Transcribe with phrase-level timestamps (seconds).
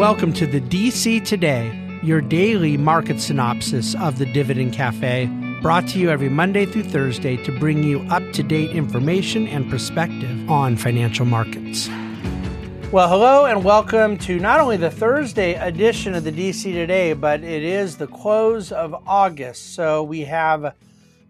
[0.00, 5.26] Welcome to the DC Today, your daily market synopsis of the Dividend Cafe,
[5.60, 9.68] brought to you every Monday through Thursday to bring you up to date information and
[9.68, 11.90] perspective on financial markets.
[12.90, 17.44] Well, hello and welcome to not only the Thursday edition of the DC Today, but
[17.44, 19.74] it is the close of August.
[19.74, 20.74] So we have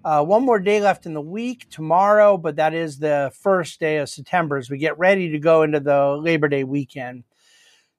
[0.05, 3.97] uh, one more day left in the week tomorrow, but that is the first day
[3.97, 7.25] of September as we get ready to go into the Labor Day weekend.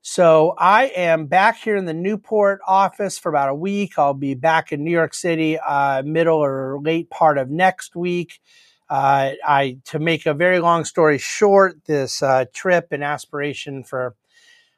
[0.04, 4.00] So I am back here in the Newport office for about a week.
[4.00, 8.40] I'll be back in New York City uh, middle or late part of next week.
[8.90, 14.16] Uh, I to make a very long story short, this uh, trip and aspiration for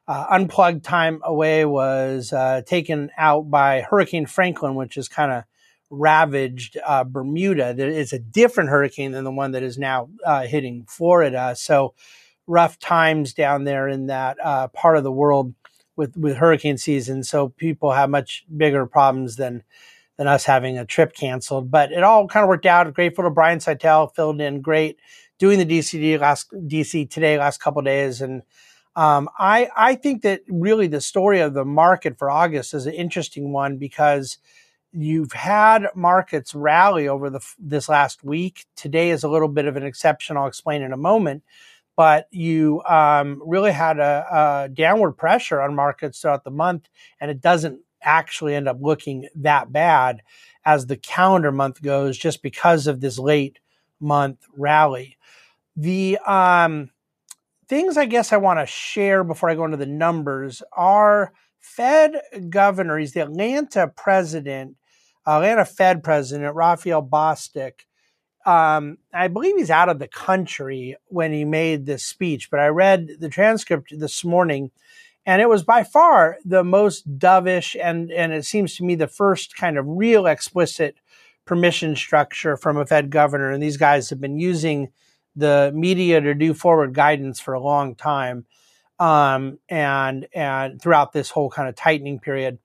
[0.09, 5.43] uh, unplugged time away was uh, taken out by Hurricane Franklin, which is kind of
[5.89, 7.73] ravaged uh, Bermuda.
[7.77, 10.09] It's a different hurricane than the one that is now
[10.45, 11.55] hitting Florida.
[11.57, 11.93] So
[12.47, 15.53] rough times down there in that uh, part of the world
[15.95, 17.23] with with hurricane season.
[17.23, 19.63] So people have much bigger problems than
[20.17, 21.71] than us having a trip canceled.
[21.71, 22.93] But it all kind of worked out.
[22.93, 24.99] Grateful to Brian Szytel, filled in great,
[25.39, 28.43] doing the DCD last DC today last couple days, and
[28.95, 32.93] um, I I think that really the story of the market for August is an
[32.93, 34.37] interesting one because
[34.91, 38.65] you've had markets rally over the this last week.
[38.75, 40.37] Today is a little bit of an exception.
[40.37, 41.43] I'll explain in a moment
[41.95, 44.25] but you um, really had a,
[44.65, 49.27] a, downward pressure on markets throughout the month, and it doesn't actually end up looking
[49.35, 50.21] that bad
[50.65, 53.59] as the calendar month goes, just because of this late
[53.99, 55.17] month rally.
[55.75, 56.89] The um,
[57.67, 62.21] things I guess I want to share before I go into the numbers are Fed
[62.49, 64.75] governor, he's the Atlanta president,
[65.25, 67.85] Atlanta Fed president, Raphael Bostic
[68.45, 72.67] um, I believe he's out of the country when he made this speech, but I
[72.67, 74.71] read the transcript this morning,
[75.25, 79.07] and it was by far the most dovish and and it seems to me the
[79.07, 80.95] first kind of real explicit
[81.45, 83.51] permission structure from a Fed governor.
[83.51, 84.91] And these guys have been using
[85.35, 88.45] the media to do forward guidance for a long time,
[88.99, 92.59] um, and and throughout this whole kind of tightening period.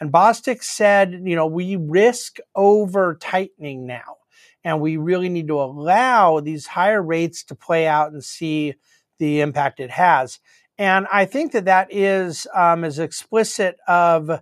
[0.00, 4.18] And Bostic said, you know, we risk over tightening now
[4.62, 8.74] and we really need to allow these higher rates to play out and see
[9.18, 10.40] the impact it has.
[10.78, 14.40] And I think that that is um, as explicit of uh,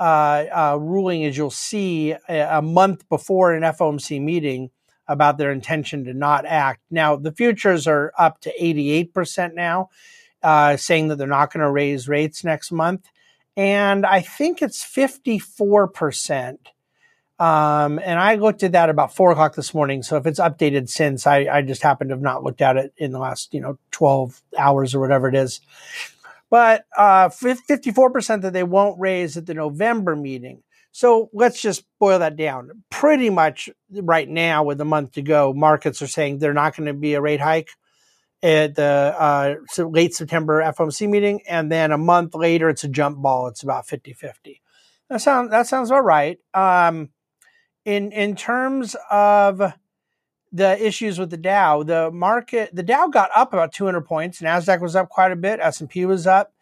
[0.00, 4.70] uh, ruling as you'll see a, month before an FOMC meeting
[5.08, 6.80] about their intention to not act.
[6.90, 9.88] Now, the futures are up to 88% now,
[10.42, 13.08] uh, saying that they're not going to raise rates next month.
[13.56, 16.58] And I think it's 54%
[17.38, 20.02] um, and I looked at that about four o'clock this morning.
[20.02, 22.94] So if it's updated since, I, I just happened to have not looked at it
[22.96, 25.60] in the last, you know, 12 hours or whatever it is.
[26.48, 30.62] But uh, 54% that they won't raise at the November meeting.
[30.92, 32.84] So let's just boil that down.
[32.88, 36.86] Pretty much right now, with a month to go, markets are saying they're not going
[36.86, 37.68] to be a rate hike
[38.42, 41.42] at the uh, late September FOMC meeting.
[41.46, 43.48] And then a month later, it's a jump ball.
[43.48, 44.62] It's about 50 50.
[45.10, 46.38] That sounds, that sounds about right.
[46.54, 47.10] Um,
[47.86, 49.62] in in terms of
[50.52, 54.40] the issues with the Dow, the market, the Dow got up about 200 points.
[54.40, 55.60] Nasdaq was up quite a bit.
[55.60, 56.52] S and P was up,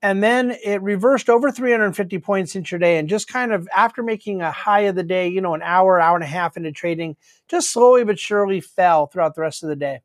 [0.00, 2.98] and then it reversed over 350 points intraday.
[2.98, 6.00] And just kind of after making a high of the day, you know, an hour,
[6.00, 7.16] hour and a half into trading,
[7.48, 10.00] just slowly but surely fell throughout the rest of the day.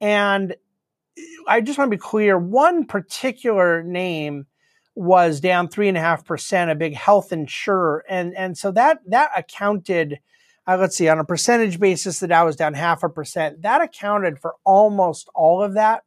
[0.00, 0.56] And
[1.48, 4.46] I just want to be clear: one particular name
[4.96, 8.98] was down three and a half percent, a big health insurer, and and so that
[9.06, 10.18] that accounted.
[10.68, 13.62] Uh, let's see, on a percentage basis, the Dow was down half a percent.
[13.62, 16.02] That accounted for almost all of that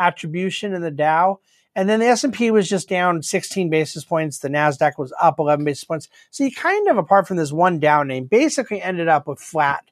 [0.00, 1.38] attribution in the Dow.
[1.76, 4.38] And then the S&P was just down 16 basis points.
[4.38, 6.08] The NASDAQ was up 11 basis points.
[6.30, 9.84] So you kind of, apart from this one down name, basically ended up with flat,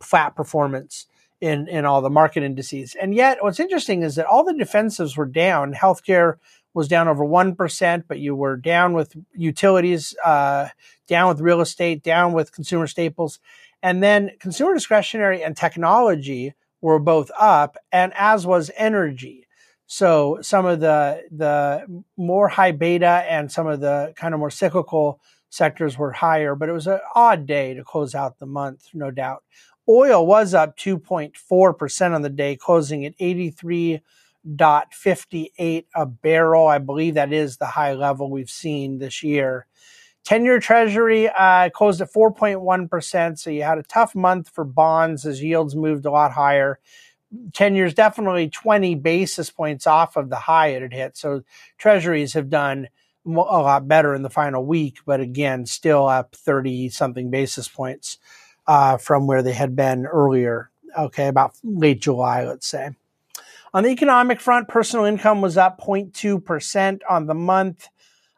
[0.00, 1.06] flat performance
[1.40, 2.96] in, in all the market indices.
[3.00, 5.74] And yet what's interesting is that all the defensives were down.
[5.74, 6.38] Healthcare
[6.74, 10.68] was down over 1%, but you were down with utilities, uh,
[11.06, 13.38] down with real estate, down with consumer staples.
[13.82, 19.46] And then consumer discretionary and technology were both up, and as was energy.
[19.86, 24.50] So some of the the more high beta and some of the kind of more
[24.50, 25.20] cyclical
[25.50, 29.10] sectors were higher, but it was an odd day to close out the month, no
[29.10, 29.42] doubt.
[29.88, 34.00] Oil was up 2.4% on the day, closing at 83
[34.56, 36.68] dot fifty eight a barrel.
[36.68, 39.66] I believe that is the high level we've seen this year.
[40.24, 43.38] 10 year treasury uh, closed at 4.1%.
[43.38, 46.78] So you had a tough month for bonds as yields moved a lot higher.
[47.54, 51.16] 10 years definitely 20 basis points off of the high it had hit.
[51.16, 51.42] So
[51.78, 52.88] treasuries have done
[53.26, 58.18] a lot better in the final week, but again, still up 30 something basis points
[58.66, 60.70] uh, from where they had been earlier.
[60.98, 62.90] Okay, about late July, let's say.
[63.74, 67.88] On the economic front, personal income was up 0.2% on the month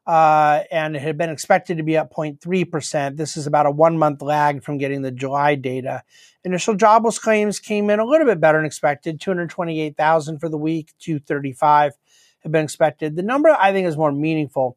[0.07, 3.17] uh, and it had been expected to be up 0.3%.
[3.17, 6.03] This is about a one month lag from getting the July data.
[6.45, 10.93] Initial jobless claims came in a little bit better than expected 228,000 for the week,
[10.99, 11.95] 235
[12.41, 13.17] had been expected.
[13.17, 14.77] The number I think is more meaningful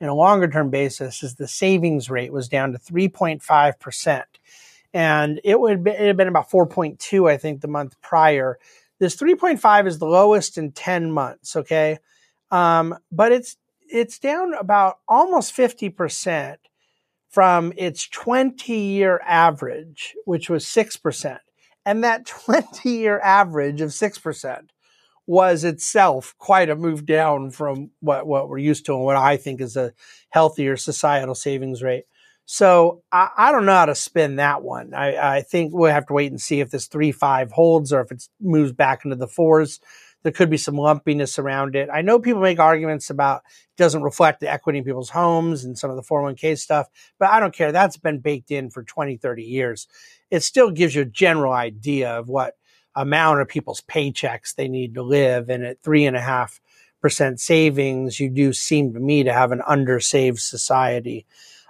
[0.00, 4.22] in a longer term basis is the savings rate was down to 3.5%.
[4.92, 8.58] And it would it had been about 4.2, I think, the month prior.
[9.00, 11.98] This 3.5 is the lowest in 10 months, okay?
[12.50, 13.56] Um, but it's
[13.88, 16.56] it's down about almost 50%
[17.28, 21.38] from its 20 year average, which was 6%.
[21.84, 24.68] And that 20 year average of 6%
[25.26, 29.36] was itself quite a move down from what, what we're used to and what I
[29.36, 29.92] think is a
[30.30, 32.04] healthier societal savings rate.
[32.46, 34.92] So I, I don't know how to spin that one.
[34.94, 38.00] I, I think we'll have to wait and see if this 3 5 holds or
[38.02, 39.80] if it moves back into the fours
[40.24, 41.88] there could be some lumpiness around it.
[41.92, 45.78] I know people make arguments about it doesn't reflect the equity in people's homes and
[45.78, 46.88] some of the 401k stuff,
[47.18, 47.70] but I don't care.
[47.70, 49.86] That's been baked in for 20, 30 years.
[50.30, 52.54] It still gives you a general idea of what
[52.96, 55.50] amount of people's paychecks they need to live.
[55.50, 56.58] And at three and a half
[57.02, 61.26] percent savings, you do seem to me to have an undersaved society.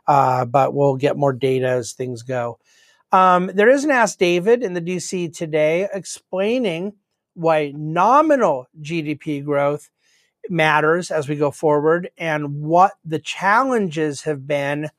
[0.06, 2.59] Uh, but we'll get more data as things go.
[3.12, 6.95] Um, there is an Ask David in the DC today explaining
[7.35, 9.91] why nominal GDP growth
[10.49, 14.91] matters as we go forward and what the challenges have been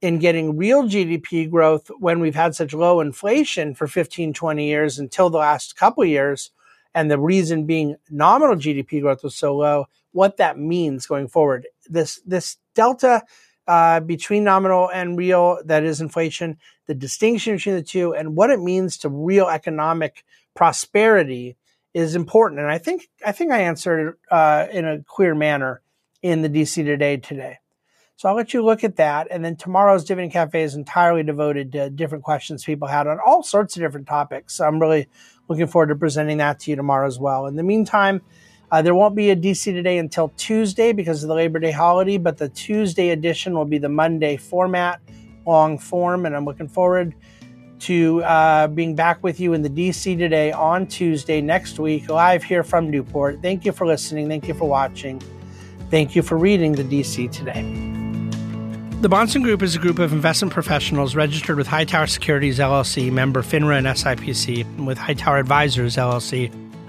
[0.00, 4.98] in getting real GDP growth when we've had such low inflation for 15, 20 years
[4.98, 6.50] until the last couple years.
[6.94, 11.66] And the reason being nominal GDP growth was so low, what that means going forward.
[11.88, 13.22] This, this delta
[13.66, 18.50] uh, between nominal and real, that is inflation, the distinction between the two, and what
[18.50, 20.24] it means to real economic
[20.54, 21.56] prosperity
[21.94, 22.60] is important.
[22.60, 25.82] And I think I think I answered uh, in a clear manner
[26.22, 27.58] in the DC Today today.
[28.16, 29.28] So I'll let you look at that.
[29.30, 33.42] And then tomorrow's Dividend Cafe is entirely devoted to different questions people had on all
[33.42, 34.54] sorts of different topics.
[34.54, 35.08] So I'm really
[35.48, 37.46] looking forward to presenting that to you tomorrow as well.
[37.46, 38.22] In the meantime,
[38.70, 42.18] uh, there won't be a DC Today until Tuesday because of the Labor Day holiday,
[42.18, 45.00] but the Tuesday edition will be the Monday format,
[45.46, 47.14] long form, and I'm looking forward
[47.80, 52.42] to uh, being back with you in the DC today on Tuesday next week, live
[52.42, 53.40] here from Newport.
[53.42, 54.28] Thank you for listening.
[54.28, 55.22] Thank you for watching.
[55.90, 57.62] Thank you for reading the DC today.
[59.02, 63.42] The Bahnsen Group is a group of investment professionals registered with Hightower Securities LLC, member
[63.42, 66.50] FINRA and SIPC, and with Hightower Advisors LLC,